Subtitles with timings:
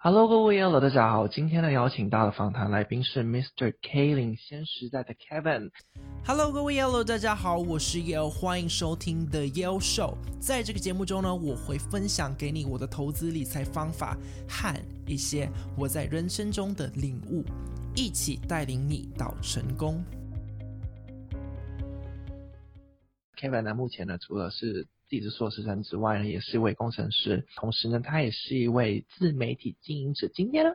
[0.00, 1.26] Hello，各位 Yellow，大家好。
[1.26, 3.74] 今天呢，邀请到的访谈来宾是 Mr.
[3.82, 5.72] K 领先时代的 Kevin。
[6.24, 10.14] Hello，各位 Yellow，大家好，我是 Yellow，欢迎收听 The Yellow Show。
[10.38, 14.16] 在这个节目中呢，我会分享给你我的投资理财方法
[14.48, 14.72] 和
[15.04, 17.44] 一些我在人生中的领悟，
[17.96, 20.00] 一起带领你到成功。
[23.36, 30.28] Kevin 呢，目前呢，除了是地质硕士生之外呢，也是一位工程师，同时呢，他也是一位自媒体经营者。
[30.34, 30.72] 今天呢，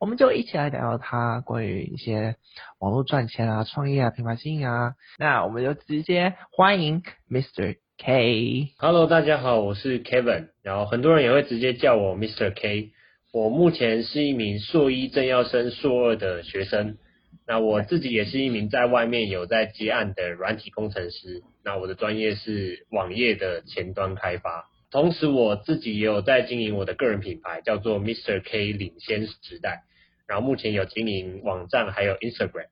[0.00, 2.36] 我们就一起来聊聊他关于一些
[2.78, 4.94] 网络赚钱啊、创业啊、品牌经营啊。
[5.18, 7.76] 那我们就直接欢迎 Mr.
[7.96, 8.72] K。
[8.78, 12.52] Hello，大家好，我是 Kevin，然后很多人也会直接叫我 Mr.
[12.54, 12.90] K。
[13.32, 16.98] 我目前是一名硕一正要升硕二的学生。
[17.46, 21.42] 那我自己也是一名在外面有在接案的软体工程师。
[21.64, 28.42] 那我的专业是网页的前端开发，同时我自己也有在经营我的个人品牌，叫做 Mr.
[28.44, 29.84] K 领先时代。
[30.26, 32.68] 然后目前有经营网站，还有 Instagram。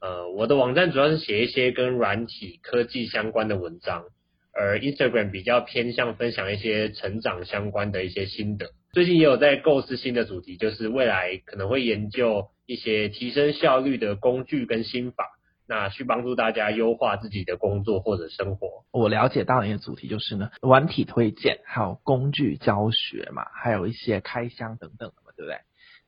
[0.00, 4.04] 呃，我的网站主要是写一些跟软体科技相关的文章，
[4.52, 8.70] 而 Instagram 比较偏向分享一些成长相关的一些心得。
[8.92, 12.48] 最近也有在构思新的主题，就是未来可能会研究。
[12.66, 15.33] 一些提升效率的工具跟心法，
[15.66, 18.84] 那去帮助大家优化自己的工作或者生活。
[18.92, 25.58] 我了解到你的主题就是呢，软体推荐，还有工具教学嘛，还有一些开箱等等的嘛，对不对？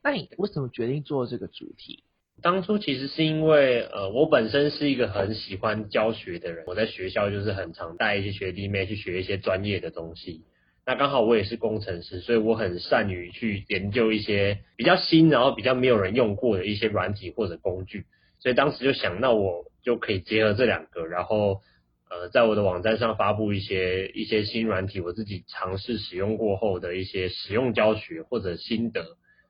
[0.02, 2.04] 那你为什么决定做这个主题？
[2.42, 10.44] 当初其实是因为，呃，我本身是一个很喜欢教学的人，我在学校就是很常带一些学弟妹去学一些专业的东西。
[10.84, 18.04] 那刚好我也是工程师，所以我很善于去研究一些比较新，然后比较没有人用过的一些软体或者工具。
[18.47, 21.62] 所以当时就想，那我就可以结合这两个，然后
[22.08, 29.05] 呃，在我的网站上发布一些一些新软体，我自己尝试使用过后的一些使用教学或者心得，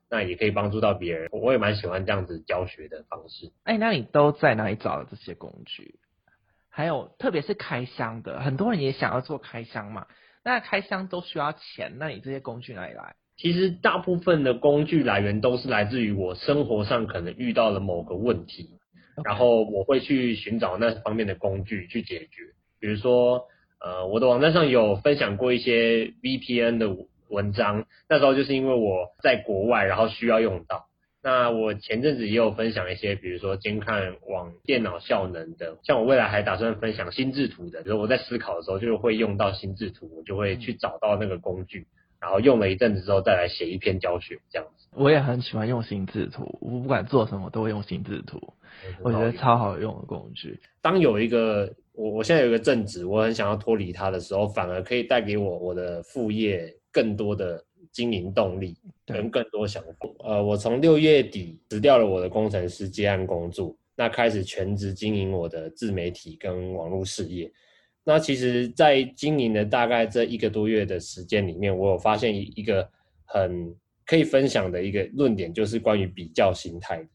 [0.09, 1.29] 那也可以帮助到别人。
[1.31, 3.51] 我也蛮喜欢这样子教学的方式。
[3.65, 5.99] 哎，那你都在哪里找的这些工具？
[6.71, 10.07] 还有特别是开箱的，很多人也想要做开箱嘛。
[10.43, 13.13] 那开箱都需要钱，那你这些工具哪里来？
[13.35, 18.71] 其实大部分的工具来源都是来自于我生活上可能遇到了某个问题.
[19.23, 22.53] 然后我会去寻找那方面的工具去解决。
[22.79, 23.45] 比如说，
[23.79, 26.95] 呃，我的网站上有分享过一些 VPN 的
[27.29, 30.85] 文章，那时候就是因为我在国外，然后需要用到。
[31.23, 41.87] 那我前阵子也有分享一些，比如说监看网电脑效能的，像我未来还打算分享心智图的，比如我在思考的时候就会用到心智图，我就会去找到那个工具，
[42.19, 44.87] 然后用了一阵子之后再来写一篇教学这样子。
[44.93, 48.39] 我也很喜欢用心智图，我不管做什么都会用心智图，
[49.01, 50.59] 我觉得超好用的工具。
[50.81, 57.63] 当有一个我我现在有一个正职，我很想要脱离它的时候，反而可以带给我我的副业更多的。
[57.93, 58.77] 经营动力
[59.07, 60.07] 跟更多想法。
[60.19, 67.51] 呃，我从六月底辞掉了我的工程师接案工作，那开始全职经营我的自媒体跟网络事业。
[68.09, 72.89] 那其实，在经营的大概这一个多月的时间里面，我有发现一一个
[73.25, 73.75] 很
[74.05, 77.05] 可以分享的一个论点，就是关于比较心态。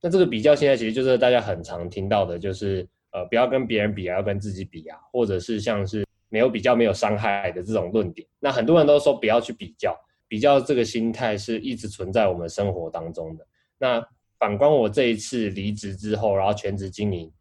[0.00, 8.24] 那这个比较心态，其实就是大家很常听到的，就是呃，不要跟别人比啊，要跟自己比啊，或者是像是没有比较没有伤害的这种论点。
[8.38, 9.92] 那很多人都说不要去比较。
[10.28, 13.46] 比较这个心态是一直存在我们生活当中的。
[13.78, 14.06] 那
[14.38, 17.32] 反观我这一次离职之后，然后全职经营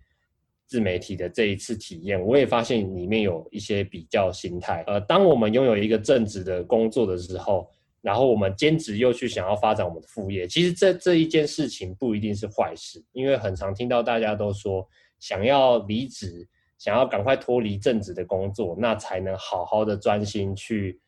[0.67, 4.83] 自媒体的这一次体验，我也发现里面有一些比较心态。
[4.85, 7.67] 呃，当我们拥有一个正职的工作的时候，
[8.01, 14.87] 然后我们兼职又去想要发展我们的副业，其实这这一件事情不一定是坏事，因为很常听到大家都说，
[15.19, 16.47] 想要离职，
[16.77, 20.99] 想要赶快脱离正职的工作，那才能好好的专心去。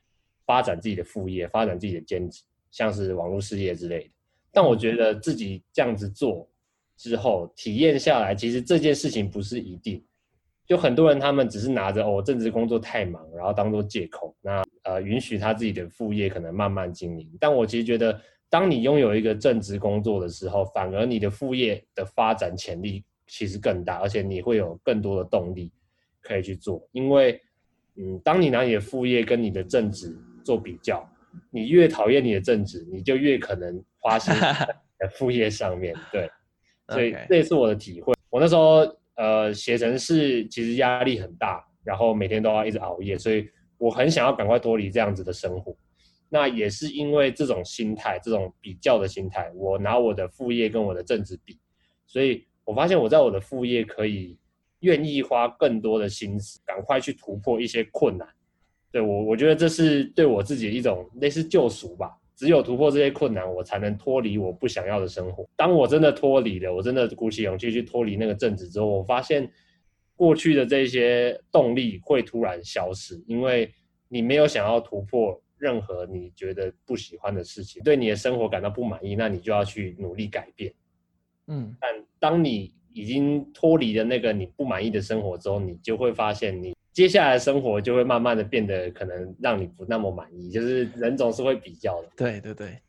[0.46, 2.42] 发展自己的副业，发展自己的兼职，
[2.72, 4.10] 像是网络事业之类的。
[4.52, 6.50] 但我觉得自己这样子做
[7.00, 10.04] 之后，体验下来，其实这件事情不是一定。
[10.68, 17.32] 就很多人他们只是拿着哦，正职工作太忙，然后当做借口，那呃允许他自己的副业可能慢慢经营。
[17.40, 25.72] 但我其实觉得，当你拥有一个正职工作的时候，反而你的副业的发展潜力其实更大，而且你会有更多的动力
[26.22, 26.86] 可以去做。
[26.92, 27.42] 因为
[27.96, 31.10] 嗯，当你拿你的副业跟你的正职做比较，
[31.50, 34.34] 你越讨厌你的正职，你就越可能花心
[35.00, 35.96] 在副业上面。
[36.12, 36.30] 对，
[36.90, 38.14] 所以这也是我的体会。
[38.30, 43.48] 我那时候呃写程式其实压力很大，然后每天都要一直熬夜，所以
[43.78, 45.76] 我很想要赶快脱离这样子的生活。
[46.30, 51.58] 那也是因为这种心态，这种比较的心态，我拿我的副业跟我的正职比，
[52.06, 54.38] 所以我发现我在我的副业可以
[54.82, 58.28] 愿意花更多的心思，赶快去突破一些困难。
[58.92, 65.46] 对我，我觉得这是对我自己一种类似救赎吧，只有突破这些困难，我才能脱离我不想要的生活。
[65.58, 69.52] 当我真的脱离了，我真的鼓起勇气去脱离那个正职之后，我发现
[70.16, 73.70] 过去的这些动力会突然消失，因为
[74.08, 80.74] 你没有想要突破任何你觉得不喜欢的事情，对你的生活感到不满意，那你就要去努力改变。
[81.48, 81.90] 嗯，但
[82.20, 86.74] 当你已经脱离了那个你不满意的生活之后，你就会发现你。
[86.92, 92.10] 接下来的生活就会慢慢的变得可能让你不那么满意，就是人总是会比较的。
[92.18, 92.82] 对对对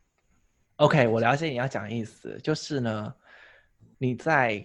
[0.77, 3.13] ，OK，我了解你要讲的意思，就是呢，
[3.97, 4.63] 你在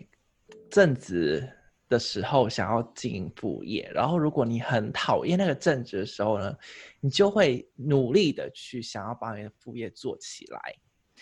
[0.71, 1.49] 正职
[1.89, 6.57] 的时候想要进副业，然后如果你很讨厌那个正职的时候呢，
[7.01, 10.61] 你就会努力的去想要把你的副业做起来。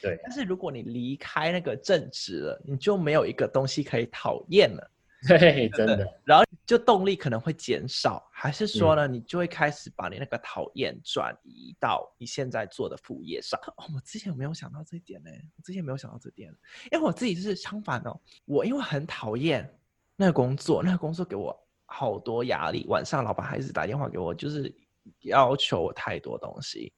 [0.01, 4.91] 对，但是如果你离开那个正职了，你就没有一个东西可以讨厌了。
[5.29, 6.21] 对，真的。
[6.25, 13.59] 然后就动力可能会减少，还是说呢，嗯、你就会开始把你那个讨厌转移到你现在做的副业上。
[13.79, 16.55] 哦，我之前有没有想到这一点呢，我之前没有想到这点，
[16.93, 19.79] 因为我自己是相反哦，我因为很讨厌
[20.17, 24.75] 那个工作，那个工作给我好多压力，晚上老板还是打电话给我，就是
[25.21, 26.93] 要求我太多东西。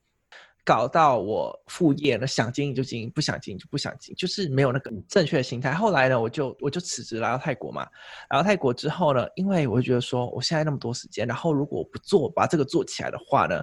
[0.67, 5.73] 搞到我副业呢，想经营就经营，不想经营就不想经营，就是没有那个正确的心态。
[5.73, 7.85] 后来呢，我就我就辞职来到泰国嘛。
[8.31, 13.63] 来到泰国之后呢，因为我就觉得说，我现在那么多时间，然后如果我不做，把这个做起来的话呢，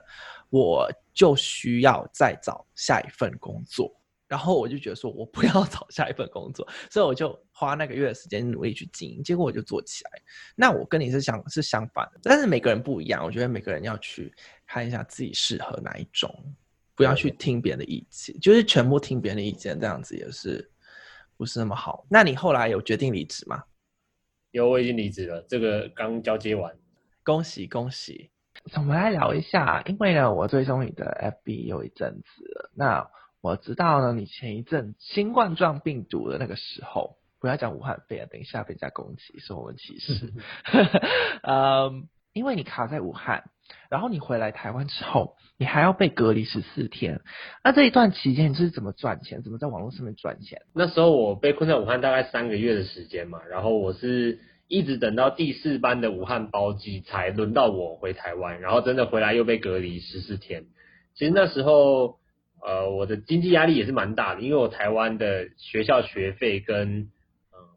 [0.49, 3.93] 我就需要再找下一份工作。
[4.25, 10.11] 然后我就觉得说，我不要 找下一份工作，所以我就花那个月的时间努力去经营，结果我就做起来。
[10.55, 14.33] 那我跟你是相是相反的，但是每个人不一样，我觉得每个人要去
[14.65, 16.33] 看一下自己适合哪一种。
[16.95, 20.71] 不要去听别人的意见，就是全部听别人的意见，这样子也是
[21.37, 22.05] 不是那么好。
[22.09, 23.63] 那你后来有决定离职吗？
[24.51, 26.75] 有，我已经离职了，这个刚交接完，
[27.23, 28.29] 恭喜恭喜。
[28.75, 32.69] 我们来聊一下，因为呢，我追踪你的 FB 有一阵子了。
[32.75, 33.09] 那
[33.41, 40.31] 我知道呢，你前一阵新冠状病毒的那个时候，不要讲武汉肺炎，等一下被人家攻击说我们歧视。
[41.41, 43.43] 嗯，因为你卡在武汉。
[43.89, 47.21] 然后你回来台湾之后，你还要被隔离十四天。
[47.63, 49.41] 那这一段期间，你是怎么赚钱？
[49.41, 50.61] 怎么在网络上面赚钱？
[50.73, 60.65] 那时候我被困在武汉大概三个月的时间嘛，然后我是一直等到第四班的武汉包机才轮到我回台湾，然后真的回来又被隔离十四天。
[61.15, 62.17] 其实那时候，
[62.61, 67.07] 呃，我的经济压力也是蛮大的，因为我台湾的学校学费跟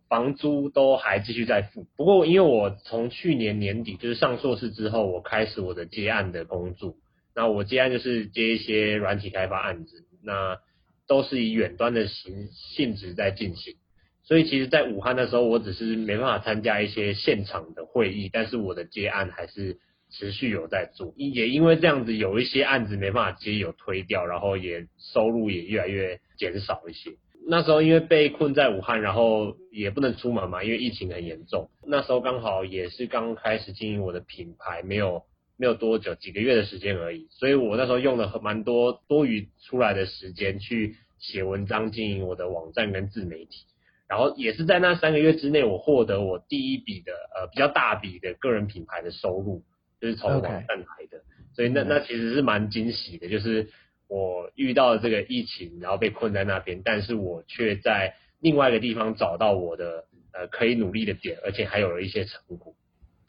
[0.09, 6.95] 房租都还继续在付，不过因为我从去年年底就是上硕士之后，我开始我的接案的工作。
[7.35, 10.59] 那我接案就是接一些软体开发案子，那
[11.07, 13.75] 都是以远端的形性质在进行。
[14.23, 19.79] 所以其实，在武汉的时候，我只是没办法参加一些现场的会议，但是我的接案还是
[20.11, 21.15] 持续有在做。
[21.17, 27.13] 也因为这样子，有一些案子没办法接，有推掉，然后也收入也越来越减少一些。
[27.49, 31.71] 那时候因为被困在武汉，然后也不能出门嘛，因为疫情很严重。
[31.87, 35.23] 那时候刚好也是刚开始经营我的品牌，没有
[35.57, 37.29] 没有多久，几个月的时间而已。
[37.31, 43.65] 所以我那时候用了很蛮多多余出来的时间去写文章，经营我的网站跟自媒体。
[44.09, 49.63] 然后也是在那三个月之内，我获得我第一笔的呃比较大笔的个人品牌的收入，
[50.01, 51.23] 就是从网站来的。
[51.55, 53.69] 所以那那其实是蛮惊喜的，就是。
[54.09, 62.75] 我遇到了这个疫情，然后被困在那边，但是我却在另外一个地方找到我的呃可以努力的点，而且还有了一些成果。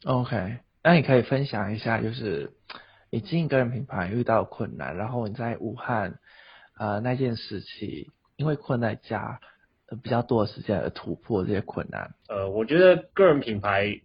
[0.05, 2.51] OK，那你可以分享一下，就是
[3.09, 6.19] 你经营个人品牌遇到困难，然后你在武汉
[6.77, 9.39] 呃那件事情，因为困在家
[10.03, 12.13] 比较多的时间而突破这些困难。
[12.29, 14.01] 呃，我觉得个人品牌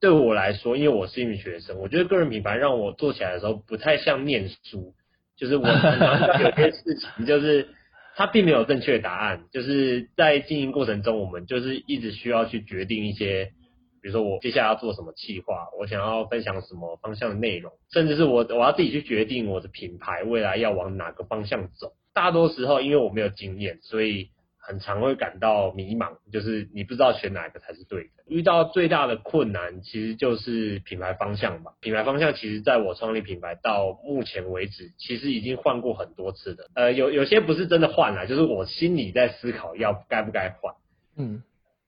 [0.00, 4.94] 对我来说，因为我是一名学生，我觉得个人品牌让我做起来的时候不太像念书。
[5.36, 7.68] 就是我有些事情，就是
[8.16, 9.44] 它并没有正确答案。
[9.52, 13.52] 就是在经营过程中，我们就是一直需要去决定一些，
[14.00, 21.92] 比如说我接下来要做什么企划，我想要分享什么方向的内容，甚至是我我要自己去决定我的品牌未来要往哪个方向走。
[22.14, 24.30] 大多时候，因为我没有经验，所以。
[24.64, 28.10] 很常会感到迷茫，就是你不知道选哪个才是对的。
[28.28, 31.72] 遇到最大的困难其实就是品牌方向吧。
[31.80, 36.70] 品牌方向其实在我创立品牌到目前为止，其实已经换过很多次的。
[36.74, 40.74] 呃，有有些不是真的换了，就是我心里在思考要该不该换。
[41.16, 41.42] 嗯，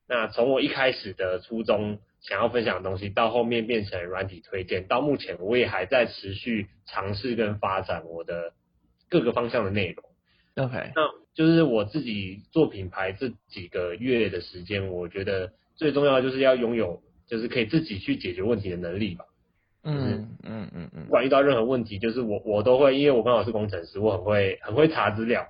[0.08, 8.52] 那从我一开始的初衷想要分享的东西，到后面变成软体推荐，到目前我也还在持续尝试跟发展我的
[9.08, 10.04] 各个方向的内容。
[10.56, 11.24] OK，那。
[11.34, 19.24] 就是我自己做品牌这几个月的时间，我觉得最重要的就是要拥有，就是可以自己去解决问题的能力吧。
[19.82, 25.48] 嗯嗯嗯嗯，不管遇到任何问题，就是我我都会，因为我刚好是工程师，我很会很会查资料。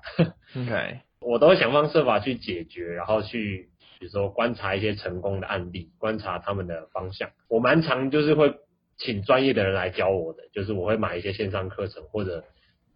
[0.57, 3.69] OK， 我都会想方设法去解决，然后去
[3.99, 7.29] 比如说观察一些成功的案例，观察他们的方向。
[7.49, 8.55] 我蛮常就是会
[8.97, 12.43] 请专业的人来教我的，就是我会买一些线上课程，或者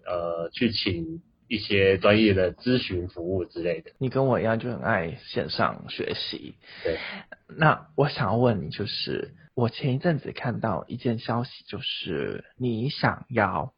[0.06, 3.90] 呃去请一些专业的咨询服务之类的。
[3.98, 6.54] 你跟我一样就很爱线上学习。
[6.84, 6.98] 对，
[7.48, 9.34] 那我想要问你就是。
[9.54, 13.72] 我前一阵子看到一件消息，就是你想要，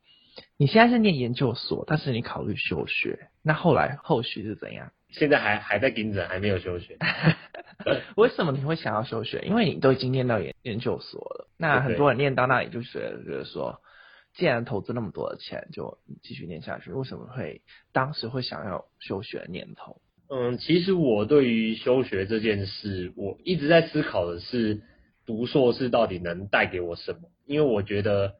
[0.58, 4.92] 你现在是念研究所，但是你考虑休学，那后来后续是怎样？
[5.08, 6.98] 现在还还在盯着，还没有休学。
[8.14, 9.40] 为什么你会想要休学？
[9.46, 11.48] 因为你都已经念到研研究所了。
[11.56, 13.80] 那很多人念到那里就觉得，觉得说，
[14.40, 16.90] 既然投资那么多的钱，就继续念下去。
[16.90, 20.00] 为什么会当时会想要休学的念头？
[20.28, 24.80] 嗯，其实我对于休学这件事，我一直在思考的是。
[25.26, 27.20] 读硕士到底能带给我什么？
[27.46, 28.34] 因为我觉得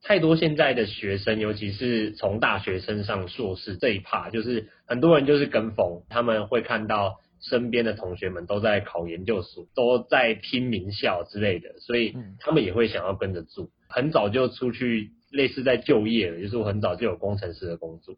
[0.00, 13.68] 太多现在的学生，尤其是从大学生上硕士这一趴，就是很多人就是跟风，他们会看到身边的同学们都在考研究所，都在拼名校之类的，所以他们也会想要跟着做。
[13.88, 18.16] 很早就出去类似在就业了，就是我很早就有工程师的工作，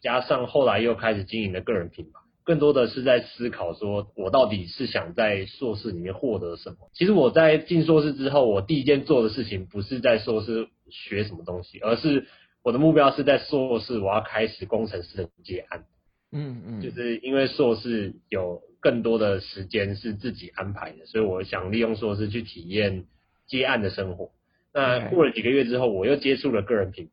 [0.00, 2.20] 加上后来又开始经营的个人品牌。
[2.44, 6.76] 更多的是在思考，说我到底是想在硕士里面获得什么？
[6.94, 12.28] 其实我在进硕士之后，我第一件做的事情不是在硕士学什么东西，而是
[12.62, 15.86] 我的目标是在硕士我要开始工程师的接案。
[16.30, 23.06] 嗯嗯，就是因为硕士有更多的时间是自己安排的，所以我想利用硕士去体验
[23.48, 24.30] 接案的生活。
[24.76, 27.12] 那过了几个月之后，我又接触了个人品牌，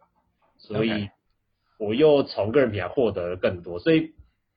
[0.57, 1.09] 所以
[1.79, 4.13] 我又从个人品牌获得了更多，所以。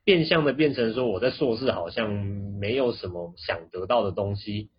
[0.07, 4.69] 变相的变成说，我在硕士好像没有什么想得到的东西，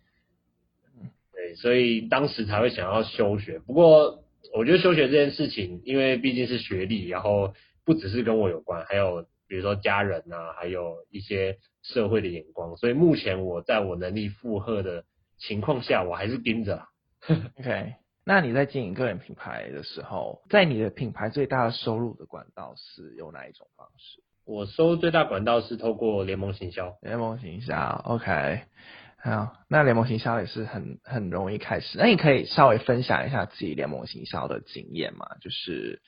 [1.31, 3.59] 对，所以当时才会想要休学。
[3.59, 4.23] 不过，
[4.55, 7.53] 我觉得休学这件事情，因为毕竟是学历，然后
[7.85, 15.03] 不只是跟我有关，还有比如说家人啊，还有一些社会的眼光，所以目前我在我能力负荷的
[15.37, 16.87] 情况下，我还是盯着。
[17.59, 17.93] OK，
[18.29, 24.21] 那你在经营个人品牌的时候，在你的品牌最大的收入的管道是有哪一种方式？
[24.45, 28.61] 我收最大管道是透过联盟行销，联盟行销，OK，
[29.17, 31.97] 好，那联盟行销也是很很容易开始。
[31.97, 35.25] 那你可以稍微分享一下自己联盟行销的经验吗？
[35.41, 35.99] 就是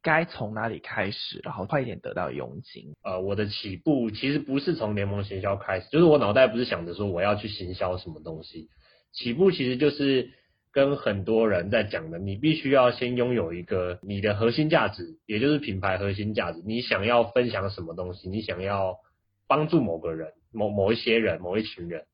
[0.00, 2.94] 该从哪里开始，然后快一点得到佣金。
[3.02, 8.70] 呃，我的起步其实不是从联盟行销开始，就是我脑袋不是想着说我要去行销什么东西，
[9.12, 10.30] 起步其实就是。
[10.72, 16.62] 跟很多人在讲的，你必须要先拥有一个你的核心价值，也就是品牌核心价值。
[16.64, 18.30] 你想要分享什么东西？
[18.30, 18.96] 你想要
[19.46, 22.04] 帮助某个人、某某一些人、某一群人，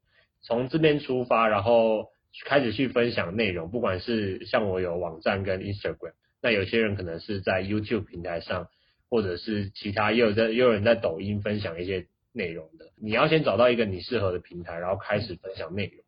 [0.42, 2.08] 从这边出发，然后
[2.46, 3.70] 开始去分享内容。
[3.70, 8.66] 不管是像我有网站跟 Instagram，那有些人可能是在 YouTube 平台上，
[9.08, 12.86] 或者是其他，也有在也有人在抖音分享一些内容的。
[13.00, 16.04] 你要先找到一个你适合的平台，然后开始分享内容。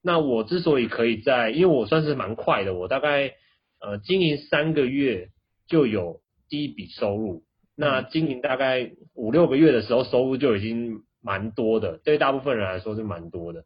[0.00, 3.32] 那我之所以可以在，因为我算是蛮快的，我大概
[3.80, 5.30] 呃经营三个月
[5.66, 7.42] 就有第一笔收入。
[7.76, 13.64] 那经营大概五六个月的时候，收入就已经蛮多的，对大部分人来说是蛮多的。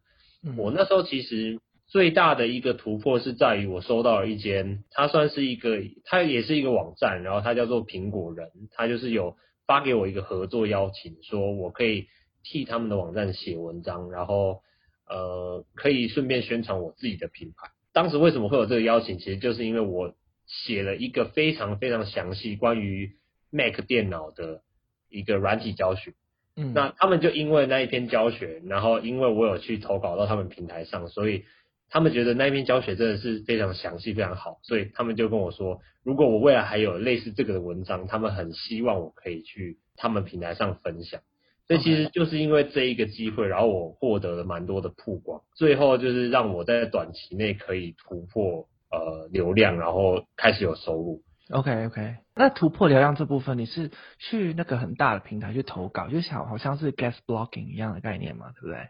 [0.57, 9.37] 我那时候其实最大的一个突破是在于我收到了一间，它算是一个，它也是一个网站，然后它叫做苹果人，它就是有
[9.67, 12.07] 发给我一个合作邀请，说我可以
[12.43, 14.63] 替他们的网站写文章，然后。
[15.09, 17.71] 呃，可以顺便宣传我自己的品牌。
[17.93, 19.19] 当时为什么会有这个邀请？
[19.19, 20.15] 其实就是因为我
[20.47, 23.13] 写了一个非常非常详细关于
[23.51, 24.63] Mac 电脑的
[25.11, 26.15] 一个软体教学。
[26.57, 31.45] 嗯，那他们就因为那一篇教学，然后因为我有去投稿到他们平台上，所以
[31.89, 41.21] 他们觉得那一篇教学真的是非常详细、非常好，所以他们就跟我说，如果我未来还有类似这个的文章，他们很希望我可以去他们平台上分享。
[41.69, 51.23] 所以其实就是因为这一个机会，然后我获得了蛮多的曝光，最后就是让我在短期内可以突破呃流量，然后开始有收入。
[51.51, 58.89] OK OK，那突破流量这部分，你是去那个很大的平台去投稿，就想好像是 guest blogging 一样的概念嘛，对不对？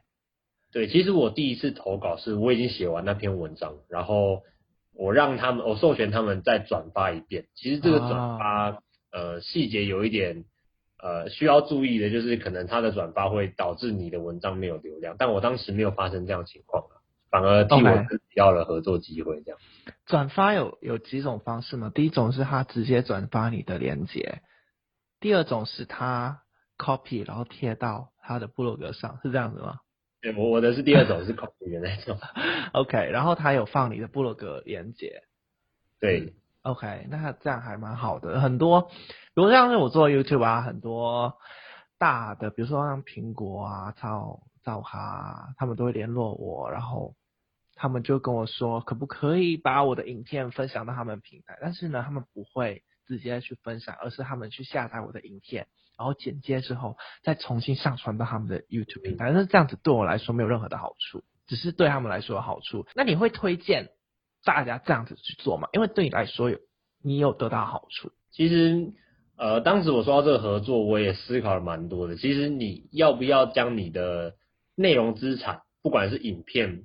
[0.73, 4.43] 对，其实我第一次投稿是我已经写完那篇文章，然后
[4.95, 7.45] 我让他们，我授权他们再转发一遍。
[7.55, 8.79] 其实这个转发、啊、
[9.13, 10.45] 呃细节有一点。
[11.03, 16.85] 呃，需要注意的就是，可能他的转发会导致你的文章没有流量，但我当时没有发生这样情况，
[17.29, 19.43] 反而替我自己要了合作机会。
[19.45, 19.59] 这样
[20.07, 21.91] 转发有有几种方式吗？
[21.93, 24.43] 第一种是他直接转发你的链接，
[25.19, 26.43] 第二种是他
[26.79, 29.81] copy 然后贴到他的部落格上，是这样子吗？
[30.21, 32.17] 对，我我的是第二种，是 copy 的那种。
[32.75, 35.25] OK，然后他有放你的部落格链接。
[35.99, 36.33] 对、嗯、
[36.63, 38.41] ，OK，那这样还蛮好的。
[38.41, 38.83] 很多，
[39.35, 41.35] 比如像是我做 YouTube 啊，很多
[41.99, 47.15] 大的，比如说像苹果啊、造造哈、他们都会联络我，然后
[47.75, 51.59] 他们就跟我说，可不可以把我的影片分享到他们平台？
[51.61, 55.67] 但是呢，他们不会直接去分享，而是他们去下载我的影片。
[55.99, 59.31] 然后剪接之后，再重新上传到他们的 YouTube 平台。
[59.31, 62.87] 但是这样子对我来说没有任何的好处，只是对他们来说有好处。
[62.95, 63.91] 那你会推荐
[64.45, 65.69] 大家这样子去做嘛？
[65.73, 66.59] 因为对你来说有，
[67.03, 68.11] 你有得到好处。
[68.31, 68.93] 其实，
[69.37, 72.17] 呃，当时我说到这个合作，我也思考了蛮多的。
[72.17, 74.35] 其实你要不要将你的
[74.75, 76.83] 内容资产，不管是影片，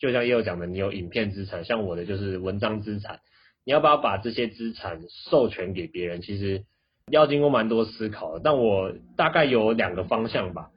[0.00, 3.20] 就像也有讲的，你有影片资产，像我的就是文章资产，
[3.64, 5.00] 你要不要把这些资产
[5.30, 6.22] 授权给别人？
[6.22, 6.64] 其实。
[7.10, 10.68] 要经过蛮多思考的，但我大概有两个方向吧。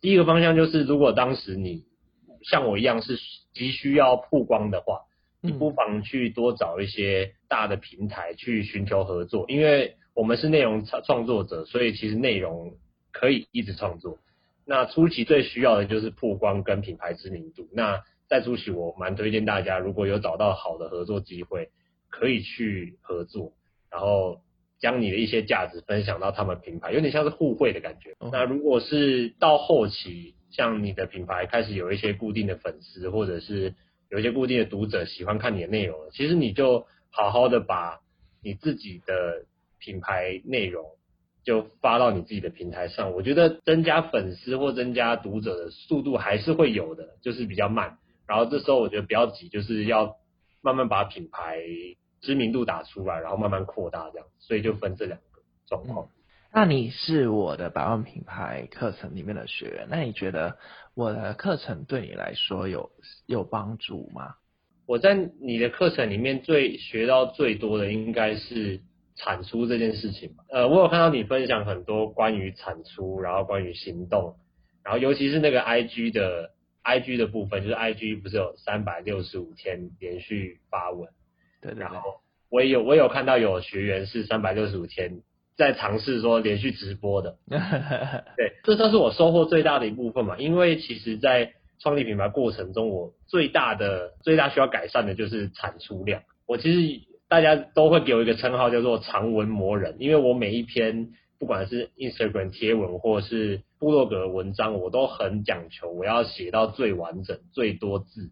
[0.00, 1.82] 第一个方向就是，如果当时你
[2.48, 3.18] 像我一样是
[3.52, 5.00] 急需要曝光的话，
[5.40, 12.74] 你不妨去多找一些大的平台去寻求合作，因为我们是内容创创作者，所以其实内容
[13.12, 14.18] 可以一直创作。
[14.66, 17.68] 那初期最需要的就是曝光跟品牌知名度。
[17.72, 21.70] 那在初期，我蛮推荐大家，如果有找到好的合作机会，
[22.08, 23.52] 可以去合作，
[23.90, 24.42] 然后。
[24.80, 28.16] 将你的一些价值分享到他们品牌，有点像是互惠的感觉。
[28.32, 33.74] 那如果是到后期，像你的品牌开始有一些固定的粉丝，或者是
[34.10, 38.00] 有一些固定的读者喜欢看你的内容，其实你就好好的把
[38.42, 39.44] 你自己的
[39.78, 40.84] 品牌内容
[41.44, 43.12] 就发到你自己的平台上。
[43.12, 47.98] 我觉得增加粉丝或增加读者的速度还是会有的，就是比较慢。
[48.26, 50.16] 然后这时候我觉得不要急，就是要
[50.60, 51.62] 慢慢把品牌。
[52.22, 56.10] 知名度打出来，然后慢慢扩大这样，所以就分这两个状况。
[56.52, 60.58] 那你是我的百万品牌课程里面的学员，那你觉得
[61.00, 62.90] 我的课程对你来说有
[63.24, 64.34] 有帮助吗？
[64.84, 68.82] 我在你的课程里面最学到最多的应该是
[69.16, 70.44] 产出这件事情吧。
[70.50, 74.36] 呃，我有看到你分享很多关于产出，然后关于行动，
[74.84, 76.50] 然后尤其是那个 IG 的
[76.84, 81.08] IG 的部分，就是 IG 不是有三百六十五天连续发文。
[81.62, 85.22] 对，对，对，然后我也有我也有看到有学员是三百六十五天
[85.60, 87.36] 在尝试说连续直播的，
[88.34, 90.38] 对，这算是我收获最大的一部分嘛。
[90.38, 96.22] 因为其实，在创立品牌过程中，我最大的最大需要改善的就是产出量。
[96.46, 108.30] 我其实大家都会给我一个称号叫做长文魔人，因为我每一篇不管是 Instagram 贴文或是部落格文章，我都很讲求我要写到最完整、最多字，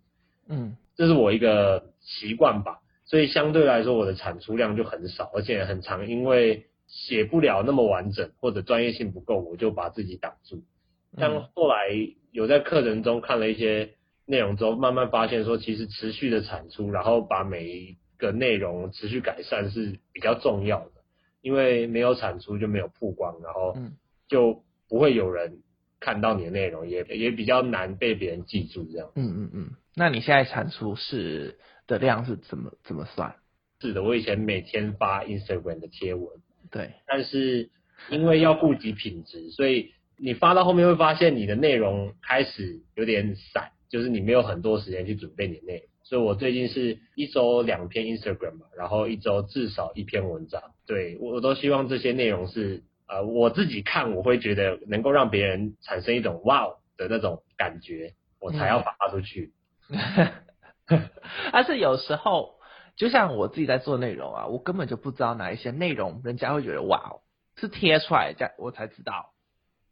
[0.48, 2.78] 嗯，这是我一个习惯吧。
[3.04, 10.64] 所以相对来说，我的产出量就很少，而且很长，因为写不了那么完整，或者专业性不够，我就把自己挡住。
[11.16, 11.88] 但后来
[12.32, 13.90] 有在课程中看了一些
[14.26, 21.02] 内容之后，慢慢发现说，其实持续的产出，然后把每一个内容持续改善是比较重要的，
[21.40, 23.76] 因为没有产出就没有曝光，然后
[24.26, 25.62] 就不会有人
[26.00, 29.10] 看到你的内容，也也比较难被别人记住这样。
[29.14, 31.58] 嗯嗯嗯，那你现在产出是？
[31.88, 33.34] 的量是怎么怎么算？
[33.80, 36.26] 是的，我以前每天发 Instagram 的贴文，
[36.70, 37.70] 对，但是
[38.10, 45.82] 因为要顾及品质，所以你发到后面会发现你的内容开始有点散，就是你没有很多时间去准备你的内容。
[46.04, 50.62] 所以我最近是一周两篇 Instagram 嘛，然后一周至少一篇文章。
[50.86, 59.52] 对，我我都希望这些内容是呃我自己看我会觉得能够让别人产生一种哇的那种感觉，我才要发出去。
[59.90, 60.28] 嗯
[61.52, 62.54] 但是有时候，
[62.98, 67.22] 就像我自己在做内容啊，我根本就不知道哪一些内容人家会觉得哇哦，
[67.56, 69.30] 是贴出来这样我才知道，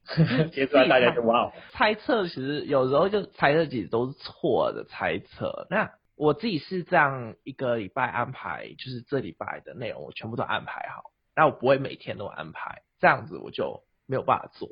[0.53, 1.53] 贴出来大家就哇哦。
[1.73, 5.67] 猜测其实有时候就猜测其实都是错的猜测。
[5.71, 14.69] 那我自己是这样一个礼拜安排，就是这礼拜的内容我全部都安排好，那我不会每天都安排，这样子我就没有办法做。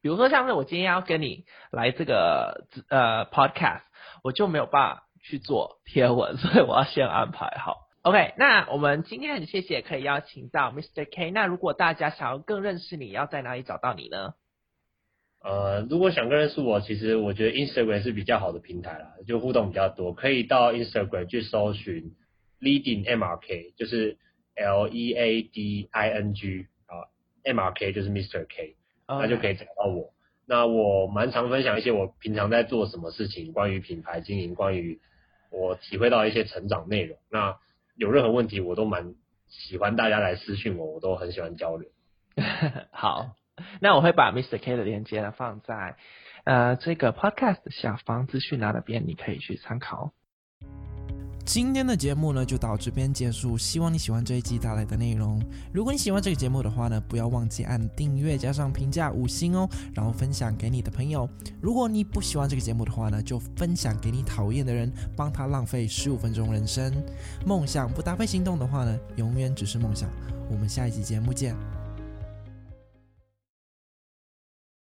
[0.00, 3.82] 比如说像是我今天要跟你来这个呃 podcast，
[4.24, 5.07] 我就没有办法。
[5.22, 7.88] 去做贴文， 所以我要先安排好。
[8.02, 11.06] OK，那我们今天很谢谢可以邀请到 Mr.
[11.10, 11.30] K。
[11.30, 14.34] 那如果大家想要更认识你，要在哪里找到你呢？
[15.40, 22.14] 呃，如果想更认识我，其实我觉得 Instagram 是比较好的平台啦，就互动比较多，可以到 Instagram 去搜寻
[22.60, 24.16] Leading MRK，就是
[24.56, 27.06] L E A D I N G 啊
[27.44, 28.46] ，M R K 就是 Mr.
[28.48, 28.76] K，
[29.06, 30.12] 那就可以找到我。
[30.48, 34.98] 那我蛮常分享一些我平常在做什么事情，关于品牌经营，关于
[35.50, 37.18] 我体会到一些成长内容。
[37.30, 37.58] 那
[37.96, 39.14] 有任何问题，我都蛮
[39.48, 41.90] 喜欢大家来私讯我，我都很喜欢交流。
[42.92, 43.36] 好
[43.80, 44.58] 那我会把 Mr.
[44.58, 45.96] K 的链接呢放在
[46.44, 50.12] 呃这个 Podcast 下方资讯栏那边，你可以去参考。
[51.48, 55.42] 今天的节目呢就到这边结束，希望你喜欢这一集带来的内容。
[55.72, 61.26] 如果你喜欢这个节目的话呢，不要忘记按订阅加上评价五星哦，然后分享给你的朋友。
[61.58, 66.92] 如果你不喜欢这个节目的话呢，就分享给你讨厌的人，帮他浪费十五分钟人生。
[67.46, 70.06] 梦想不搭配行动的话呢，永远只是梦想。
[70.50, 71.77] 我们下一集节目见。